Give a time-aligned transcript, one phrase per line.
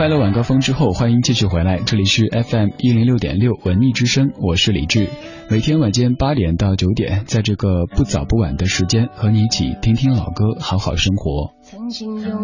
[0.00, 5.10] 快乐晚高峰之后，欢迎继续回来，这里是 FM 一零六点六文艺之声，我是李志。
[5.50, 11.52] 每天晚间八点到九点，在这个不早不晚的时间，和你一起听听老歌，好好生活。
[11.60, 12.38] 曾经拥有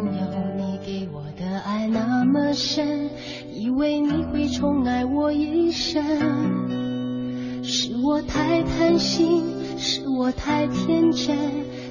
[0.55, 3.09] 你给我的爱那么深，
[3.55, 6.05] 以为你会宠爱我一生，
[7.65, 9.43] 是我太贪心，
[9.79, 11.39] 是我太天真，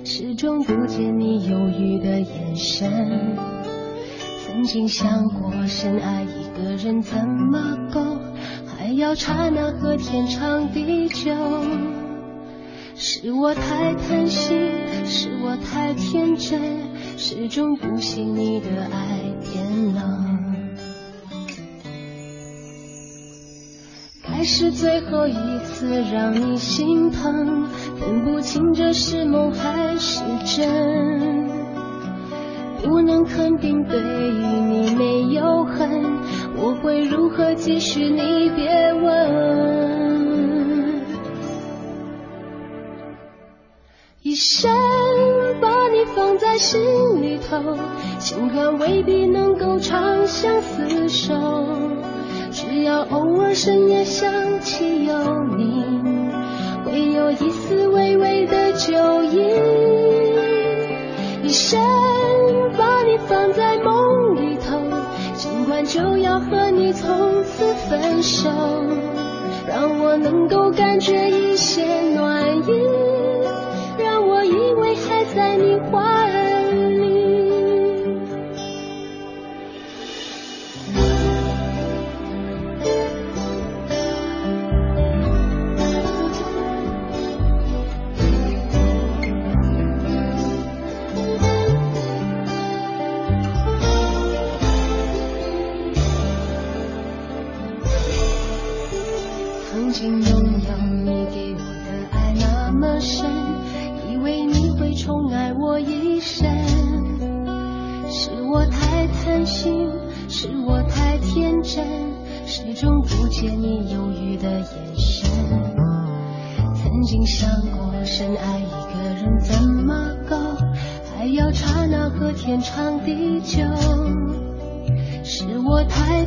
[0.06, 3.55] 始终不见你犹豫的眼神。
[4.56, 7.60] 曾经想过，深爱一个人怎么
[7.94, 8.00] 够？
[8.66, 11.34] 还要刹那和天长地久。
[12.96, 14.72] 是我太贪心，
[15.06, 16.62] 是我太天真，
[17.18, 20.56] 始终不信你的爱变冷。
[24.24, 27.68] 该是最后一次让你心疼，
[28.00, 31.65] 分不清这是梦还是真。
[32.86, 35.90] 不能肯定对你没有恨，
[36.56, 38.10] 我会如何继续？
[38.10, 40.06] 你别问。
[44.22, 44.72] 一生
[45.60, 46.80] 把你放在心
[47.22, 47.76] 里头，
[48.20, 51.34] 尽管未必能够长相厮守，
[52.52, 55.16] 只要偶尔深夜想起有
[55.58, 55.84] 你，
[56.86, 60.15] 会有一丝微微的酒意。
[61.46, 61.80] 一生
[62.76, 63.16] 把你。
[63.28, 64.78] 放在梦里头，
[65.36, 68.52] 尽管就要和你从此分手，
[69.68, 72.84] 让我能够感觉一些暖意，
[73.98, 76.25] 让我以为还在你怀。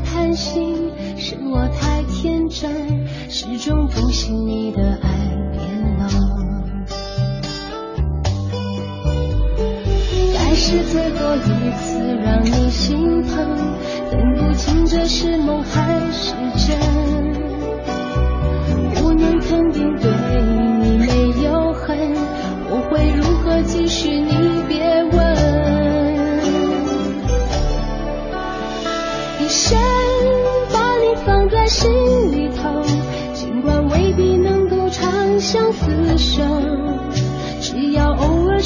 [0.05, 5.09] 贪心，是我太天真，始终不信你的爱
[5.53, 6.09] 变冷。
[10.35, 13.77] 该是最后一次让你心疼，
[14.11, 16.35] 分不清这是梦还是
[16.67, 16.79] 真，
[18.95, 20.18] 不能肯定对。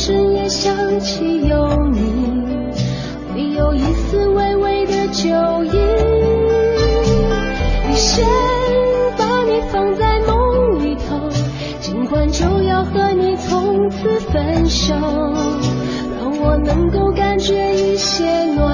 [0.05, 2.03] 深夜想起有你
[3.33, 5.31] 会有一丝微微的酒
[5.63, 5.71] 意
[7.89, 8.25] 一生
[9.17, 11.31] 把你放在梦里头
[11.79, 14.93] 尽管就要和你从此分手
[16.19, 18.72] 让我能够感觉一些暖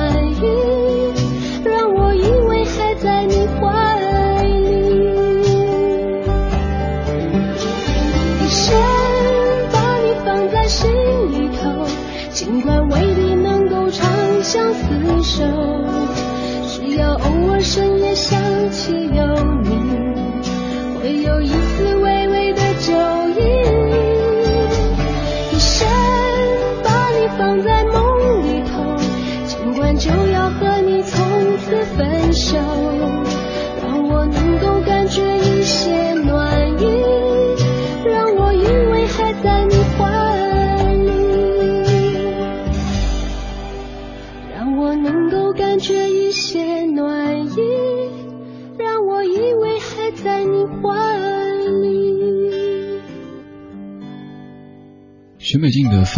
[21.28, 22.17] 有一丝微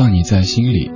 [0.01, 0.91] 让你在心里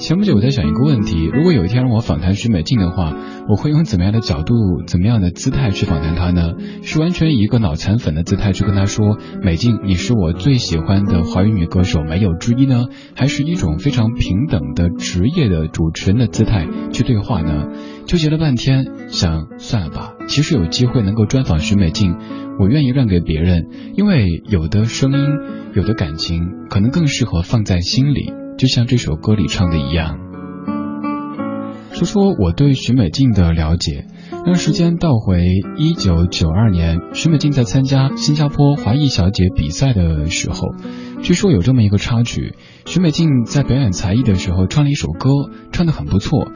[0.00, 3.14] 前不久我在想一个问题：如果有一天让我访谈许美静的话，
[3.50, 4.54] 我会用怎么样的角度、
[4.86, 6.54] 怎么样的姿态去访谈她呢？
[6.82, 12.86] 是完全以一个脑残粉的姿态去跟她说“美静，你是我最喜欢的华语女歌手，没有之一”呢？
[13.14, 17.68] 还是一种非常平等的职业的主持人的姿态去对话呢？
[18.06, 20.14] 纠结了半天，想算了吧。
[20.26, 22.16] 其实有机会能够专访许美静，
[22.58, 25.18] 我愿意让给别人，因为有的声音、
[25.74, 28.32] 有的感情，可能更适合放在心里。
[28.60, 30.18] 就像这首歌里唱的一样，
[31.92, 34.04] 说说我对许美静的了解。
[34.44, 35.46] 让时间倒回
[35.78, 40.74] 一九九二年，许美静在参加新加坡华裔小姐比赛的时候，
[41.22, 42.54] 据说有这么一个插曲：
[42.84, 45.30] 许美静在表演才艺的时候唱了一首歌，
[45.72, 46.46] 唱得很不错。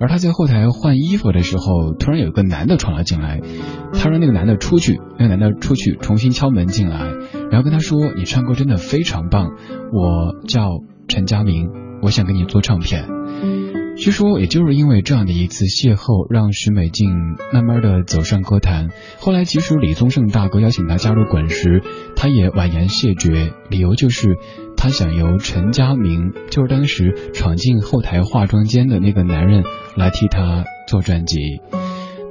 [0.00, 3.38] 而她在后台换衣服的时候，突然有一个男的闯了进来，
[3.92, 7.04] 她让那个男的出去，那个男的出去重新敲门进来，
[7.50, 9.50] 然后跟他说：“你唱歌真的非常棒，
[9.92, 10.70] 我叫。”
[11.10, 11.68] 陈佳明，
[12.02, 13.04] 我想跟你做唱片。
[13.96, 17.10] 据说，也就是因为这样的一次邂逅，让许美静
[17.52, 18.90] 慢慢的走上歌坛。
[19.18, 21.82] 后来，即使李宗盛大哥邀请她加入滚石，
[22.14, 24.36] 她也婉言谢绝，理由就是
[24.76, 29.64] 她想由陈佳明，就是当时闯进后台化妆间的那个男人，
[29.96, 31.60] 来替她做专辑。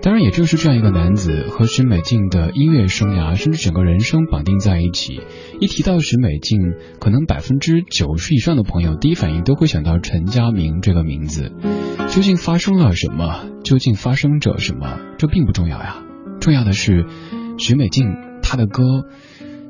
[0.01, 5.19] 当然，也正是这样一个男子和许美静的音乐生涯，甚至整个人生绑定在一起。
[5.59, 6.57] 一提到许美静，
[6.99, 11.51] 可能百分之九十以上的朋友第一反应都会想到陈佳明这个名字。
[12.07, 13.45] 究竟发生了什么？
[13.63, 14.99] 究竟发生着什么？
[15.17, 15.97] 这并不重要呀。
[16.39, 17.05] 重要的是，
[17.57, 18.07] 许美静
[18.41, 18.83] 她的歌，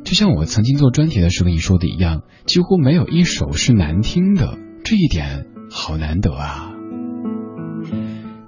[0.03, 4.59] 就像我曾经做专题的时候跟你说的一样，几乎没有一首是难听的。
[4.83, 6.73] 这一点好难得啊。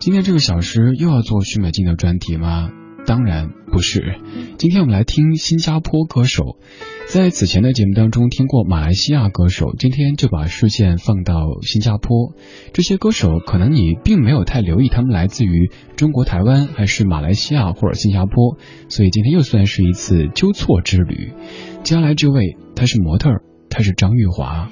[0.02, 2.72] 今天这个小时又要做许美静的专题吗？
[3.06, 4.16] 当然不是。
[4.58, 6.58] 今天我们来听新加坡歌手，
[7.08, 12.34] 在此前的节目当中听过马来西亚歌手，今天就把视线放到新加坡。
[12.74, 18.58] 这些歌手可能你并没有太留意，他们来自于中国台湾还是马来西亚或者新加坡，
[18.90, 21.32] 所以今天又算是一次纠错之旅。
[21.84, 23.30] 接下来这位，他是模特，
[23.70, 24.68] 他是张玉华。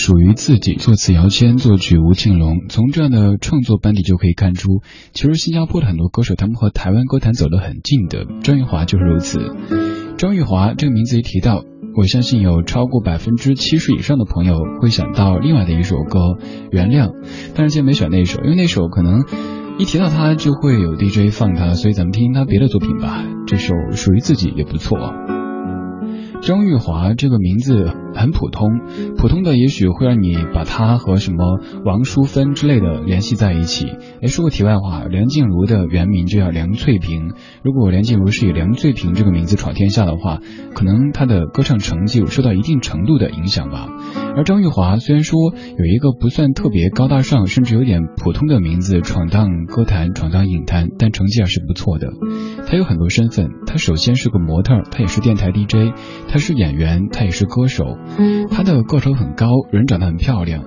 [0.00, 2.56] 属于自己，作词姚谦，作曲吴庆隆。
[2.70, 4.80] 从这样的创作班底就可以看出，
[5.12, 8.24] 其实新加坡的很多歌手，他们和台湾歌坛走得很近的。
[8.42, 9.38] 张玉华就是如此。
[10.16, 11.64] 张玉华这个名字一提到，
[11.98, 16.18] 我相信有超过百分之七十以上的朋友会想到另外的一首歌
[16.70, 17.08] 《原谅》，
[17.54, 19.24] 但是今天没选那首，因为那首可能
[19.78, 23.22] 一提到他就会有 DJ 放他，所以咱们听听他别的作品吧。
[23.46, 24.98] 这首属于自己也不错。
[26.42, 28.68] 张玉华这个名字很普通，
[29.18, 33.86] 普通的也许会让你把他和什么王淑芬之类的联系在一起。
[34.22, 37.32] 哎，说个题外话，梁静茹的原名就叫梁翠萍。
[37.62, 40.38] 如果梁静茹是以梁翠萍这个名字闯天下的话，
[40.74, 43.88] 可能她的歌唱成绩受到一定程度的影响吧。
[44.34, 52.08] 而张玉华虽然说有一个不算特别高大上，甚至有点普通的名字闯荡歌坛、闯荡影坛，但成绩还是不错的。
[52.70, 55.92] 他有很多身份，他首先是个模特，他也是电台 DJ。
[56.28, 57.98] 他是演员，他也是歌手，
[58.48, 60.62] 他的个头很高，人长得很漂亮。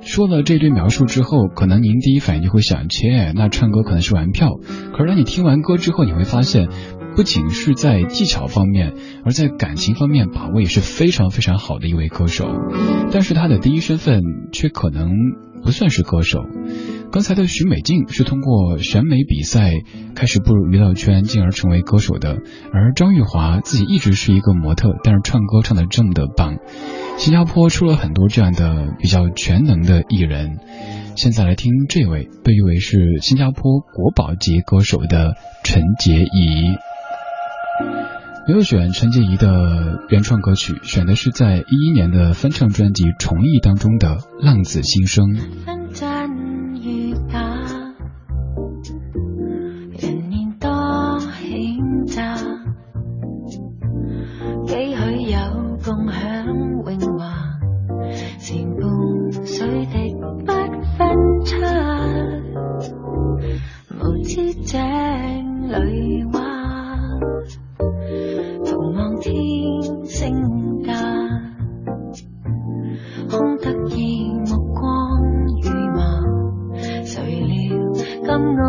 [0.00, 4.50] 说了这堆描述之后，可能您第一反应就会想，切，那唱歌可能是玩票。
[4.92, 6.68] 可是当你听完歌之后，你会发现，
[7.14, 12.48] 不仅是在技巧方面，而在感情方面把握也是非常非常好的一位歌手。
[13.12, 15.12] 但是他的第一身份却可能
[15.62, 16.40] 不算是歌手。
[17.16, 19.72] 刚才的许美静是通过选美比赛
[20.14, 22.36] 开始步入娱乐圈，进而成为歌手的。
[22.74, 26.58] 而张玉华自己一直是一个模特，但是唱歌唱的这么的棒。
[27.16, 30.58] 新加坡出了很多这样的比较全能的艺人。
[31.16, 36.76] 现在来听这位，被誉为是新加坡国宝级歌手的陈洁仪。
[38.46, 45.24] 没有选陈洁仪的原创歌曲，选的是在一一年的翻唱专辑《重艺》当中的《浪子心声》。
[61.46, 61.54] 出，
[63.94, 64.80] 无知井
[65.68, 66.40] 里蛙，
[68.64, 69.32] 徒望天
[70.04, 70.92] 星家，
[73.30, 75.22] 空得意目光
[75.62, 76.20] 如麻，
[77.04, 77.54] 谁料
[78.24, 78.65] 今。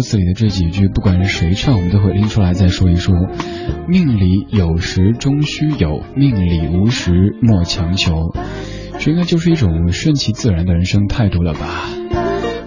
[0.00, 3.14] 歌词里的这几句，不管是谁唱，我们都会拎出来再说一说。
[3.86, 8.34] 命里有时终须有，命里无时莫强求，
[8.98, 11.99] 这应该就是一种顺其自然的人生态度了吧。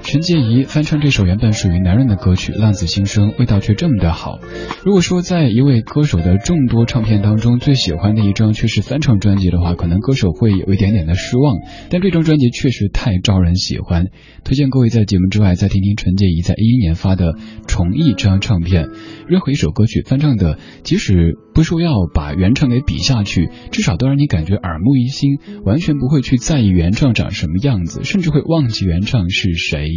[0.04, 4.38] 陈洁仪翻唱这首原本属于男人的歌曲《浪子心声》，味道却这么的好。
[4.84, 11.56] 如果说在一位歌手的众多唱片当中最喜欢的一张却是翻唱专辑的话，可能歌手会有一点点的失望。
[11.90, 14.08] 但这张专辑确实太招人喜欢，
[14.44, 17.32] 推荐各位在节目之外再听听陈洁仪在一一年发的
[17.66, 18.90] 《重忆》这张唱片。
[19.28, 29.93] 任何一首歌曲翻唱的，即使不说要把原唱给比下去，至少都让你感觉耳目一新，完全不会去在意原唱长什么样子，甚至会忘记原唱是谁。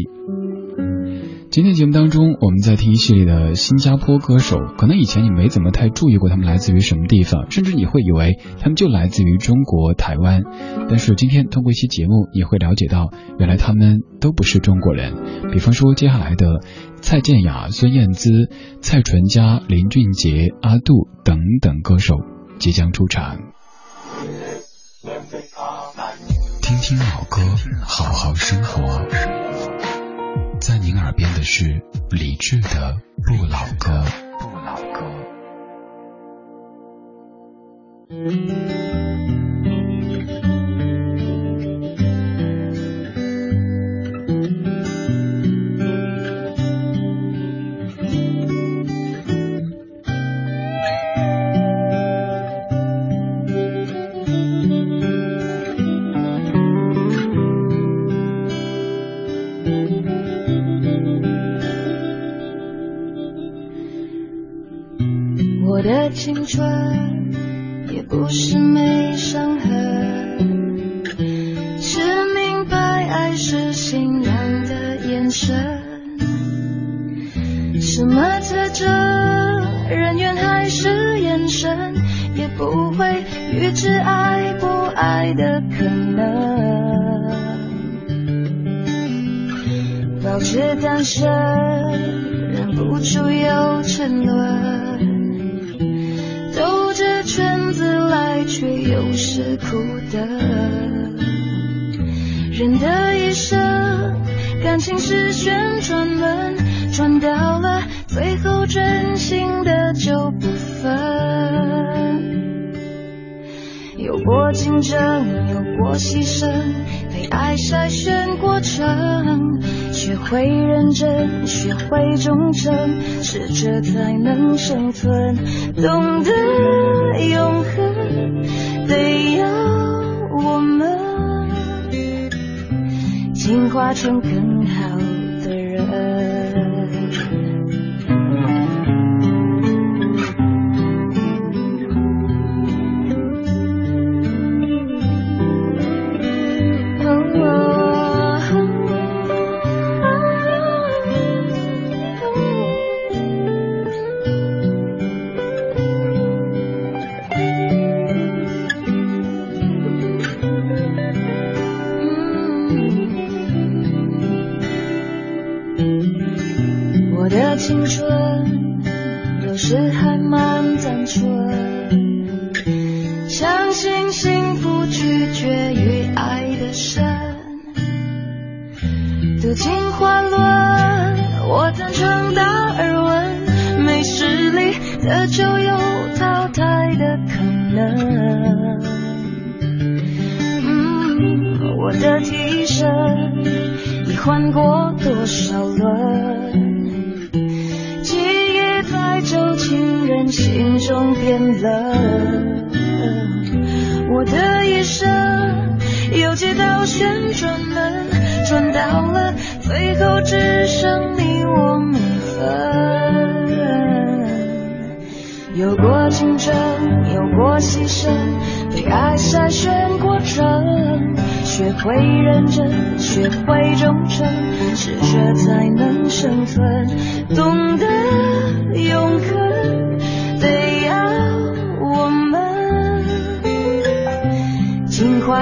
[1.50, 10.42] 今天节目当中，我们在听一系列的新加坡歌手，可能以前你没怎么太注意过他们来自于什么地方，甚至你会以为他们就来自于中国台湾。
[10.88, 15.14] 但是今天通过一期节目，你会了解到，原来他们都不是中国人。
[15.50, 16.60] 比方说接下来的
[17.00, 18.50] 蔡健雅、孙燕姿、
[18.82, 22.16] 蔡淳佳、林俊杰、阿杜等等歌手
[22.58, 23.38] 即将出场。
[26.60, 27.40] 听听老歌，
[27.82, 29.55] 好好生活。
[30.60, 34.04] 在您耳边的是理智的不老歌。
[34.38, 35.00] 不老歌。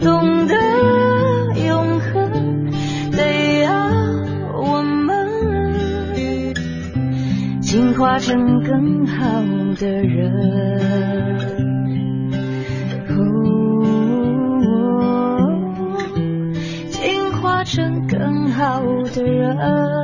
[0.00, 0.54] 懂得
[1.66, 2.70] 永恒，
[3.12, 3.72] 得要
[4.54, 5.10] 我们
[7.60, 9.42] 进化成更好
[9.78, 10.32] 的人。
[16.90, 18.82] 进化成更好
[19.14, 20.01] 的人。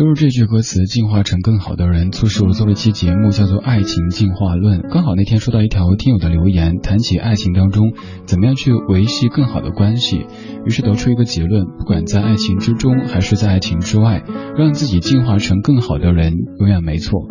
[0.00, 4.80] 就是这句歌词“进化成更好的人”，促使我做了一期节目，叫做《爱情进化论》。
[4.88, 7.92] 刚好那天收到一条听友的留言，谈起爱情当中
[8.24, 10.24] 怎么样去维系更好的关系，
[10.64, 14.24] 于是得出一个结论：不管在爱情之中还是在爱情之外，
[14.56, 17.28] 让自己进化成更好的人，永远没错。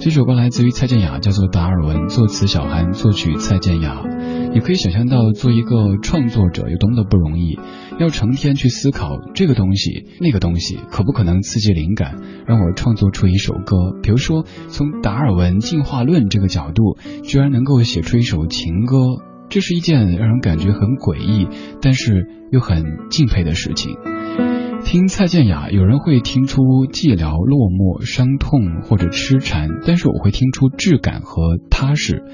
[0.00, 4.02] 这首歌来自于蔡健雅，叫做《达尔文》，作词小韩，作曲蔡健雅。
[4.50, 7.58] 你可以想象到，做一个创作者有多么的不容易，
[7.98, 13.76] 要成天去思考这个东西、那个东西，可不可能刺激灵感，让我创作出一首歌？
[14.02, 18.96] 比如说，从达尔文进化论这个角度，居然能够写出一首情歌，
[19.50, 21.46] 这是一件让人感觉很诡异，
[21.82, 23.96] 但是又很敬佩的事情。
[24.90, 32.24] 听蔡健雅，有人会听出寂寥、落寞、伤痛或者痴缠，但是我会听出质感和踏实。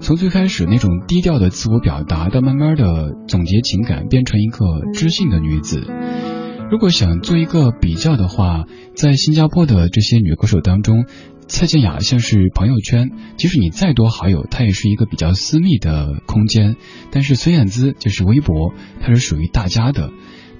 [0.00, 5.86] 从最开始那种低调的自我表达，到慢慢的总结情感，变成一个知性的女子。
[6.70, 11.04] 如果想做一个比较的话，在新加坡的这些女歌手当中，
[11.46, 16.76] 蔡健雅像是朋友圈，即使你再多好友，她也是一个比较私密的空间。
[17.10, 20.10] 但是孙燕姿就是微博，她是属于大家的。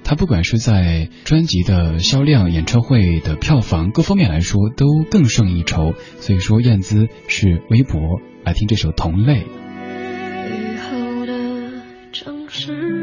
[0.09, 5.93] 他不管是在专辑的销量、演唱会的票房各方面来说，都更胜一筹。
[6.19, 8.01] 所以说，燕姿是微博。
[8.43, 9.43] 来听这首《同类》。
[9.45, 12.98] 雨后的城市，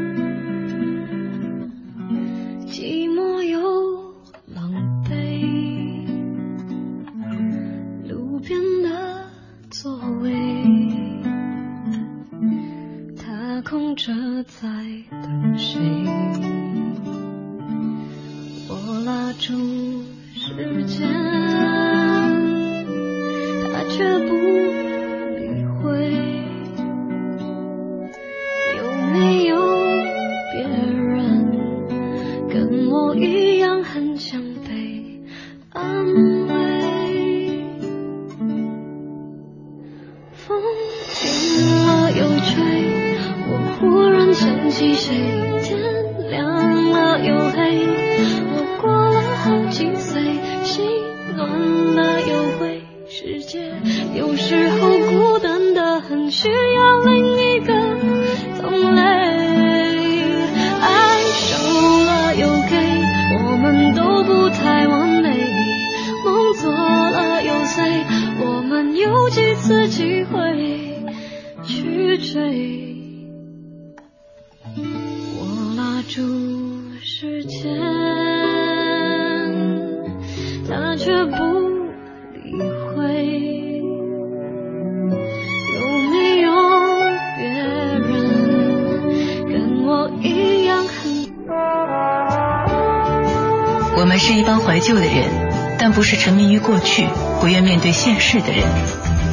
[98.28, 98.66] 现世的人，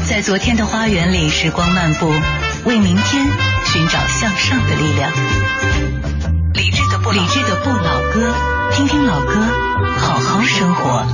[0.08, 2.06] 在昨天的花园里时光漫步，
[2.66, 3.26] 为明天
[3.66, 5.12] 寻找向上的力量。
[6.54, 8.32] 理智的不理智的不老歌，
[8.72, 9.34] 听听老歌，
[9.98, 11.08] 好好生活。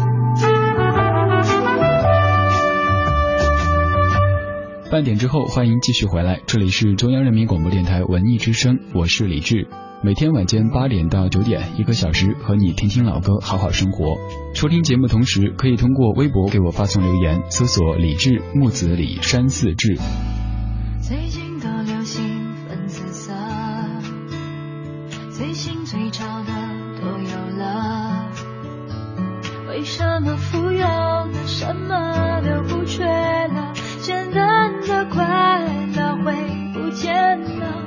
[4.91, 9.69] 半点之后，欢迎继续回来，这里是中央人民广播电台文艺之声，我是李志。
[10.01, 14.15] 每天晚间八点到九点，一个小时和你听听老歌，好好生活。
[14.53, 19.97] 收听节目同时，可以通过微博给我发送留言，搜索“李志木子李山寺志”。
[21.03, 22.23] 最近的流行
[22.65, 23.33] 粉紫色，
[25.31, 26.53] 最新最潮的
[27.01, 28.29] 都有了。
[29.67, 33.73] 为什么富有的什么都不缺了？
[33.99, 35.59] 简单的快
[35.93, 36.33] 乐会
[36.73, 37.83] 不见了？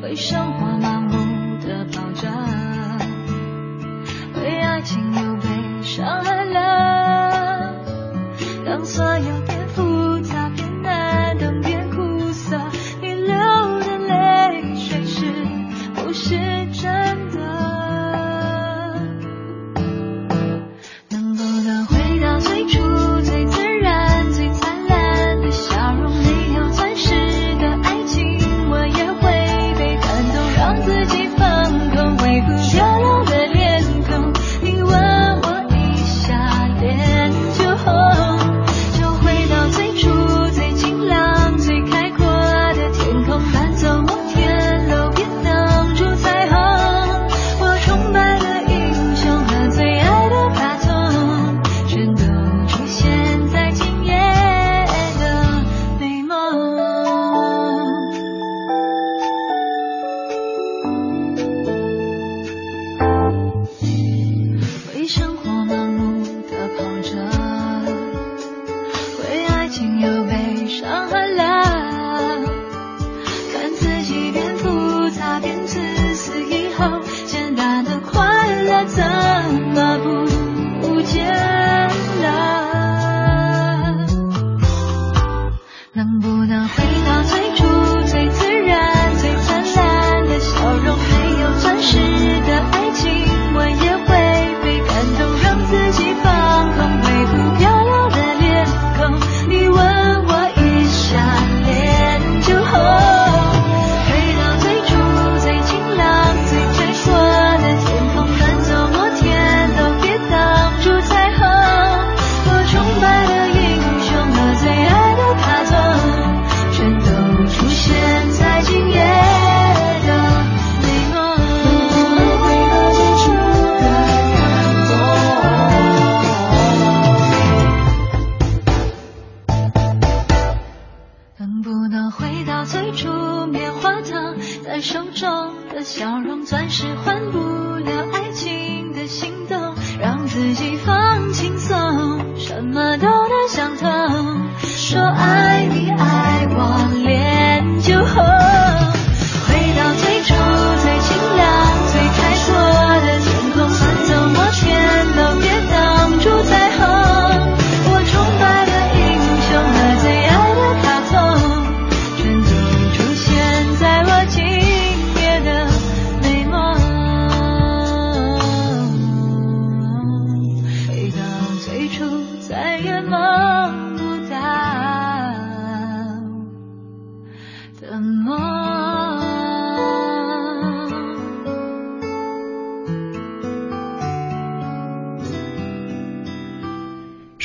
[0.00, 1.25] 为生活盲目？
[1.76, 2.32] 的保证，
[4.34, 7.74] 为爱情又被伤害了。
[8.64, 9.35] 当所有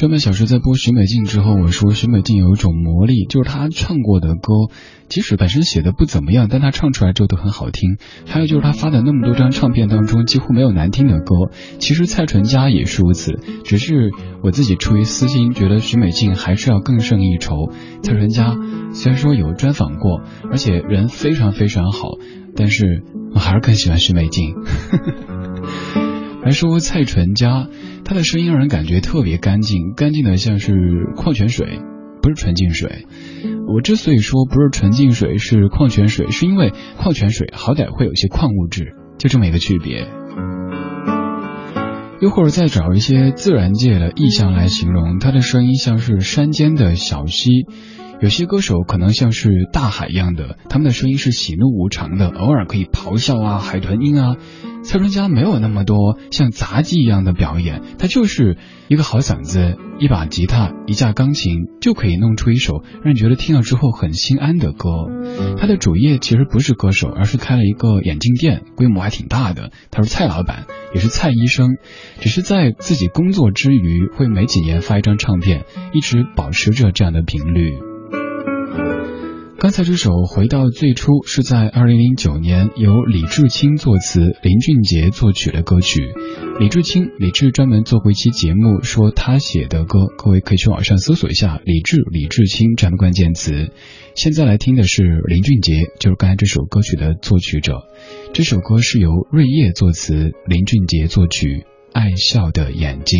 [0.02, 4.52] 专门小时在播许美静之后，我说许美静有一种魔力，就是她唱过的歌，
[5.10, 7.98] 即使本身写的不怎么样，但她唱出来之后都很好听。
[8.26, 11.52] 还有就是她发的那么多张唱片当中，几乎没有难听的歌。
[11.78, 13.34] 其实蔡淳佳也是如此，
[13.64, 14.10] 只是
[14.42, 17.72] 我自己出于私心，觉得许美静还是要更胜一筹。
[18.02, 18.56] 蔡淳佳
[18.94, 22.18] 虽然说有专访过，而且人非常非常好，
[22.56, 23.04] 但是
[23.36, 24.56] 我还是更喜欢许美静。
[26.44, 27.68] 还说蔡淳佳。
[28.04, 30.74] 他的声音让人感觉特别干净，干净的像是
[31.16, 31.80] 矿泉水，
[32.22, 33.06] 不是纯净水。
[33.74, 40.08] 我之所以说不是纯净水，是矿泉水，是因为矿泉水好歹会有一些矿物质，就这么一个区别。
[42.20, 47.66] 又或者再找一些自然界的意象来形容，他的声音像是山间的小溪。
[48.22, 54.36] 有些歌手可能像是大海一样的，他们的声音是喜怒无常的，偶尔可以咆哮啊，海豚音啊。
[54.84, 58.58] 蔡淳佳没有那么多像杂技一样的表演，他就是
[58.88, 64.90] 一个好嗓子，一把吉他，一架钢琴，就可以弄出一首让人觉得听了之后很心安的歌。
[65.58, 69.72] 他的主业其实不是歌手，而是开了一个眼镜店，规模还挺大的。
[69.90, 71.78] 他是蔡老板，也是蔡医生，
[72.20, 77.91] 只是在自己工作之余，会每几年发一张唱片，一直保持着这样的频率。
[79.62, 86.02] 刚才这首《回到最初》是在二零零九年由李志清作词、林俊杰作曲的歌曲。
[86.60, 93.70] 李志清，李志专门做过一期节目，说他写的歌，各位可以去网上搜索一下“李志”“李志清”这样的关键词。
[94.16, 97.84] 现在来听的是林俊杰，就是刚才这首歌曲的作曲者。
[98.34, 101.48] 这首歌是由瑞叶作词、林俊杰作曲，
[101.94, 103.20] 《爱笑的眼睛》。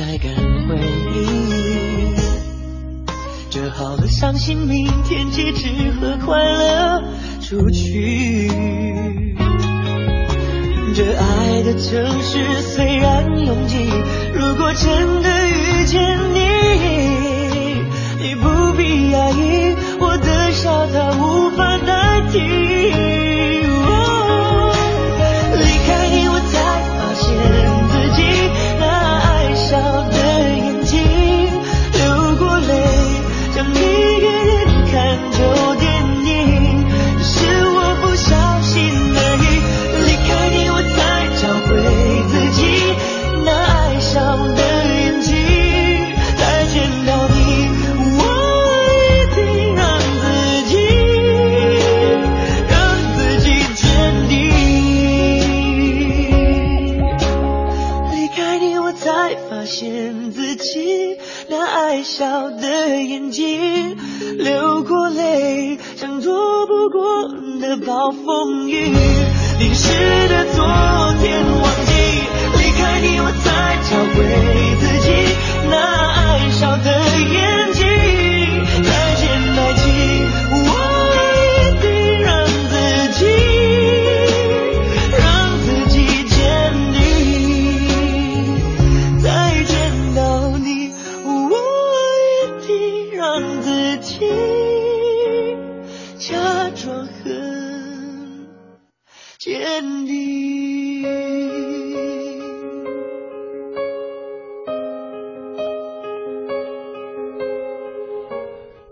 [0.00, 0.32] 才敢
[0.66, 0.80] 回
[1.12, 2.16] 忆。
[3.50, 7.02] 折好了伤心，明天接只和快乐
[7.42, 8.48] 出去。
[10.94, 13.76] 这爱的城市虽然拥挤，
[14.32, 16.40] 如果真的遇见你，
[18.22, 20.86] 你不必压抑，我的笑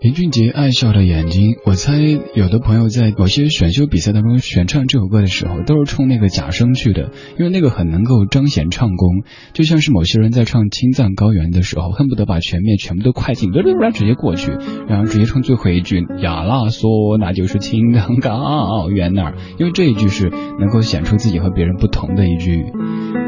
[0.09, 1.99] 林俊杰爱笑的眼睛，我猜
[2.33, 9.21] 有的朋友在某些选秀比赛当中选唱这首歌的时候，都是冲那个假声去的，因为那个很能够彰显唱功，
[9.53, 14.51] 就像是某些人在唱《青藏高原》的时候，恨不得把全面全部都快进，直接过去，
[14.87, 22.63] 然后直接唱最后一句“亚拉索”，那就是青藏高原那儿，因为这一句是能够显出自己和别人不同的一句。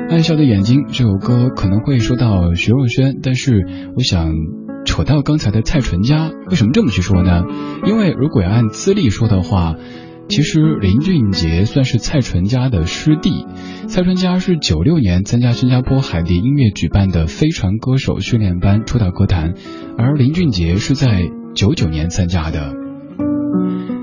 [0.09, 4.33] 爱笑的眼睛这首歌可能会说到徐若瑄，但是我想。
[4.85, 7.43] 扯到刚才的蔡淳佳，为什么这么去说呢？
[7.85, 9.75] 因为如果要按资历说的话，
[10.27, 13.45] 其实林俊杰算是蔡淳佳的师弟。
[13.87, 19.53] 蔡淳佳是九六年参加新加坡海蝶音乐举办的飞船歌手训练班出道歌坛，
[19.97, 22.80] 而林俊杰是在九九年参加的。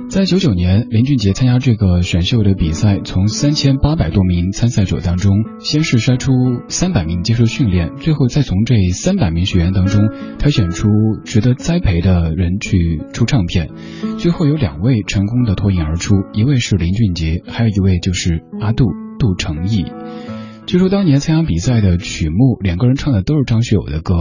[0.09, 6.33] 在九九年，林俊杰参加这个选秀的比赛，从三千八百多名参赛者当中，先是筛出
[6.69, 10.01] 三百名接受训练，最后再从这三百名学员当中
[10.39, 10.89] 挑选出
[11.25, 13.69] 值得栽培的人去出唱片，
[14.19, 18.87] 最后有两位成功的脱颖而出，一位是林俊杰，还有一位就是阿杜
[19.19, 19.85] 杜成义。
[20.65, 24.15] 据说当年参加比赛的曲目，两个人唱的都是张学友的歌，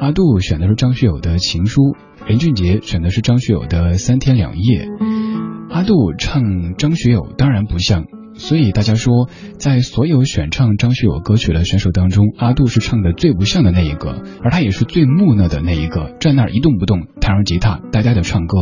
[0.00, 1.80] 阿杜选的是张学友的情书，
[2.26, 4.88] 林俊杰选的是张学友的三天两夜。
[5.70, 18.56] 阿杜唱张学友当然不像，所以大家说，在所有选唱张学友歌曲的选手当中，阿杜是唱的最不像的那一个，而他也是最木讷的那一个，站那儿一动不动，弹上吉他，呆呆的唱歌。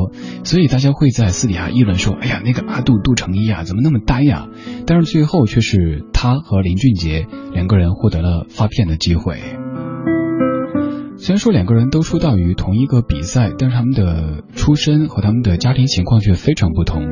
[0.45, 4.49] 所以大家会在私底下议论说：“哎呀，那个阿杜杜成一啊，怎么那么呆呀？”
[4.87, 9.41] 但是最后却是他和林俊杰两个人获得了发片的机会。
[11.27, 17.03] 虽然说两个人都出道于同一个比赛，但是他们的出身和他们的家庭情况却非常不同。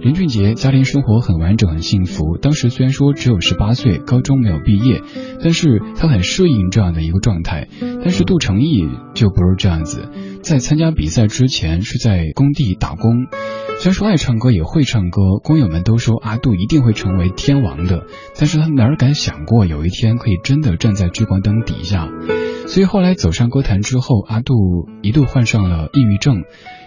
[0.00, 5.02] 林俊杰家庭生活很完整、很幸福，当时虽然说只有十八岁，高中没有毕业，
[5.42, 7.68] 但是他很适应这样的一个状态。
[8.00, 10.08] 但是杜成义就不是这样子，
[10.42, 13.26] 在参加比赛之前是在工地打工，
[13.80, 22.08] 虽然说爱唱歌也会唱歌，工友们都说阿杜一定会成为天王的，但是他哪儿敢想过有一天可以真的站在聚光灯底下。
[22.66, 24.54] 所以后来走上歌坛之后，阿杜
[25.02, 26.44] 一度患上了抑郁症，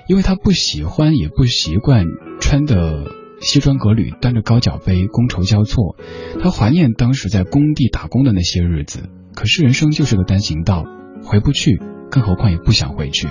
[0.07, 2.05] 因为他不喜欢也不习惯
[2.39, 3.05] 穿的
[3.41, 5.95] 西装革履，端着高脚杯，觥筹交错。
[6.41, 10.85] 他怀念当时在工地打工的那些日子，可是人生就是个单行道，
[11.23, 11.81] 回不去，
[12.11, 13.27] 更何况也不想回去。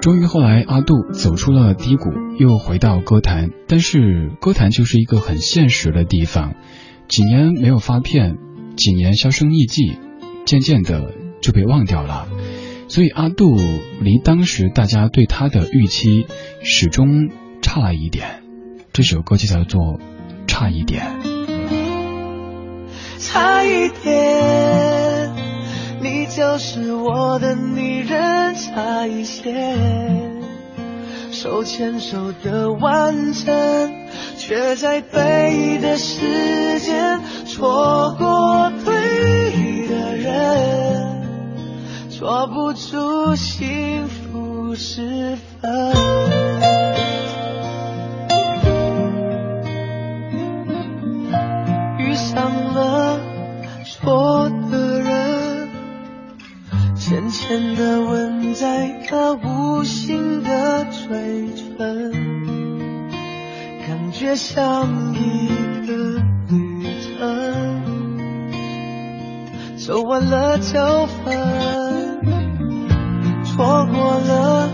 [0.00, 6.54] 终于后来，阿杜走出了低谷，又回到歌坛，但是歌坛就是一个很现实的地方，
[7.08, 8.36] 几年没有发片，
[8.76, 9.98] 几年销声匿迹。
[10.46, 11.12] 渐渐的
[11.42, 12.26] 就被忘掉了，
[12.88, 13.54] 所以阿杜
[14.00, 16.24] 离当时大家对他的预期
[16.62, 17.28] 始终
[17.60, 18.42] 差了一点。
[18.94, 19.82] 这首歌就叫做
[20.46, 21.04] 《差一点》。
[23.18, 24.37] 差一点，
[26.50, 29.52] 就是我的女人，差一些，
[31.30, 33.54] 手牵手的完成。
[34.38, 41.22] 却在对的时间错过对的人，
[42.18, 46.17] 抓不住幸福时分。
[57.48, 62.12] 浅浅的吻在他无心的嘴唇。
[63.86, 65.48] 感觉像一
[65.86, 66.20] 个
[66.50, 66.84] 旅
[67.16, 67.24] 程，
[69.78, 72.20] 走完了就分，
[73.44, 74.68] 错过了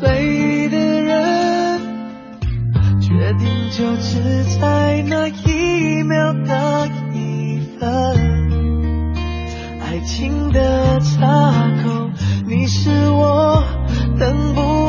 [0.00, 1.80] 对的人，
[3.00, 7.86] 决定就只在那一秒的一分，
[9.80, 11.54] 爱情的差，
[12.46, 13.64] 你是我
[14.18, 14.83] 等不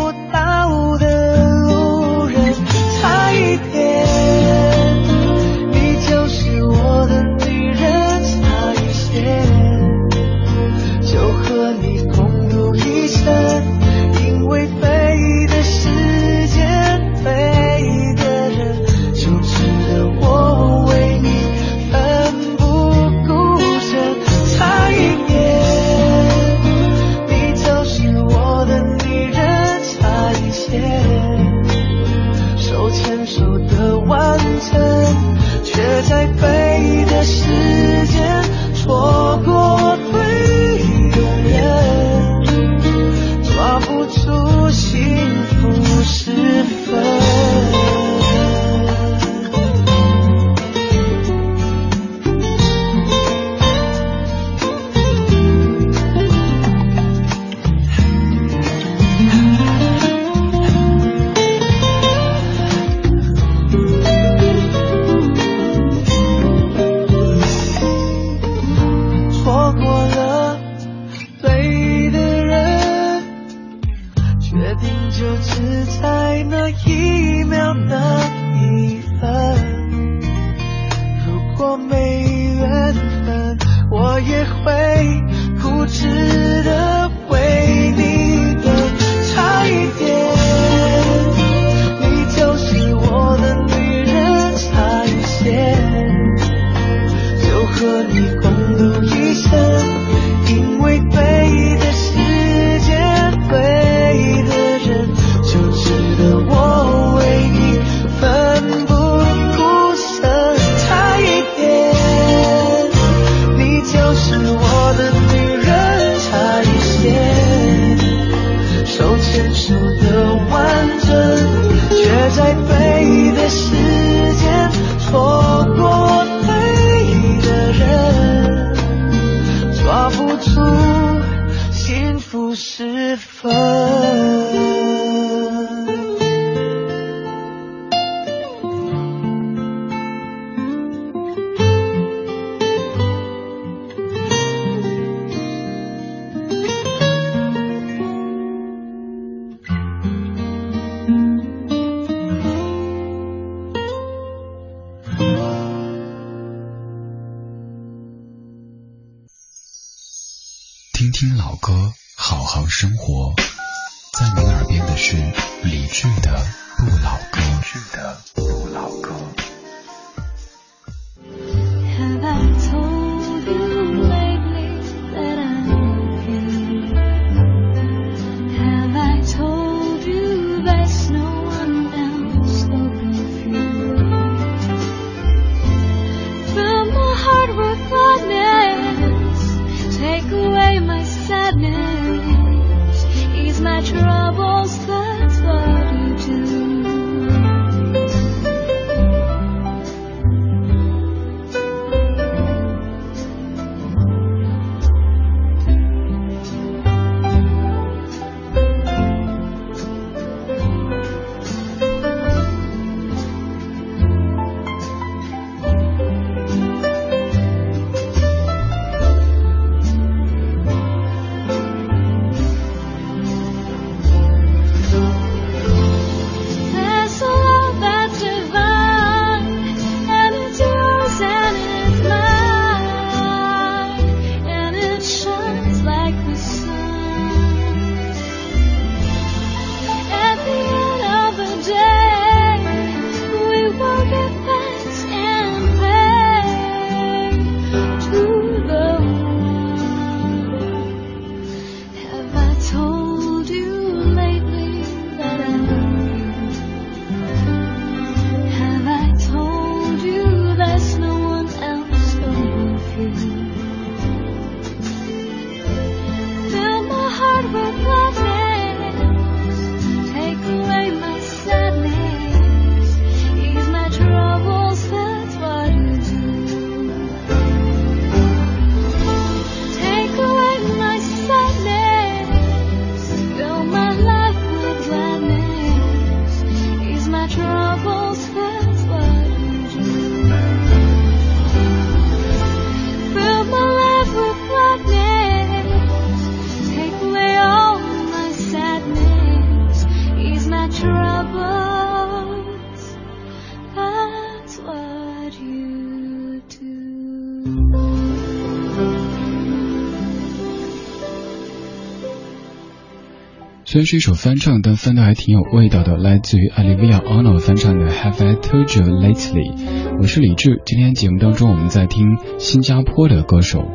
[313.76, 319.51] 虽然是一首翻唱，但翻的还挺有味道的，来自于 Olivia Ono 翻唱的 Have I Told You Lately？
[319.99, 323.65] 我是李志，今天节目当中我们在听新加坡的歌手。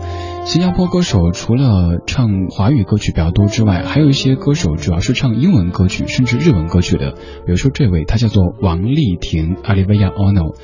[0.46, 7.12] 新加坡歌手除了唱华语歌曲比较多之外，还有一些歌手主要是唱英文歌曲，甚至日文歌曲的。
[7.44, 10.54] 比如说这位，他叫做王丽婷 Olivia Ono，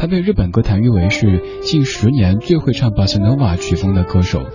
[0.00, 4.46] 他被日本歌坛誉为是近十年最会唱巴塞诺瓦曲风的歌手。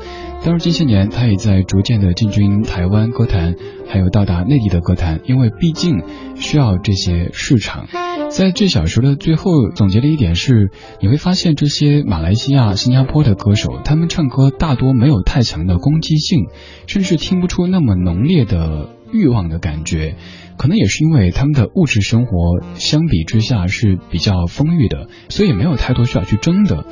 [0.43, 3.55] 当然，近些年他也在逐渐的进军台湾歌坛，
[3.87, 6.01] 还有到达内地的歌坛，因为毕竟
[6.35, 7.87] 需要这些市场。
[8.31, 16.47] 在这小说的最后总结的一点是，你会发现这些马来西亚、新加坡的歌手，他们唱歌大多没有太强的攻击性，
[16.87, 20.15] 甚至听不出那么浓烈的欲望的感觉。
[20.57, 26.85] 可能也是因为他们的物质生活相比之下是比较丰裕的，所以没有太多需要去争的。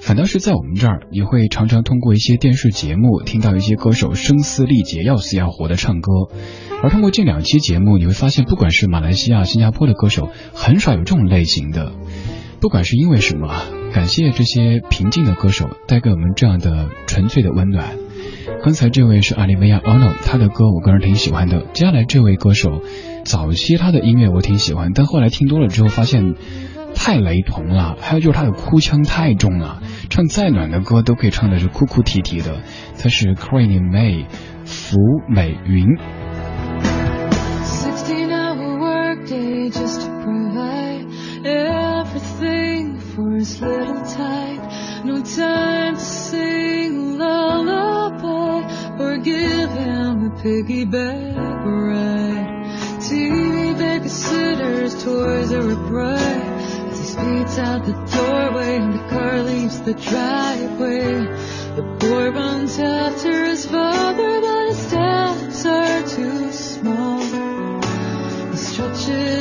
[0.00, 6.12] 反倒是在我们这儿，你会常常通过一些电视节目听到一些歌手声嘶力竭、要死要活的唱歌，
[6.82, 11.92] 而通过近两期节目，你会发现，不管是马来西亚、新加坡的歌手，很少有这种类型的。
[12.60, 13.48] 不管是因为什么，
[13.92, 17.96] 感谢这些平静的歌手带给我们这样的纯粹的温暖。
[18.68, 21.64] 刚才这位是阿里维亚 Ono，他的歌我个人挺喜欢的。
[21.72, 22.82] 接下来这位歌手，
[23.24, 26.34] 早期他的音乐我挺喜欢，但后来听多了之后发现。
[26.94, 32.60] 太雷同了，还有就是他的哭腔太重了，唱再暖的歌都可以唱的是哭哭啼啼的。
[33.00, 34.26] 他是 Queenie May，
[34.64, 34.96] 福
[35.28, 35.86] 美云。
[59.88, 61.14] The driveway.
[61.76, 67.22] The boy runs after his father, but his steps are too small.
[68.50, 69.37] He stretches